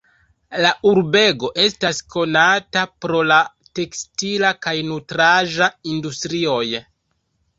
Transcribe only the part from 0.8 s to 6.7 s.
urbego estas konata pro la tekstila kaj nutraĵa industrioj.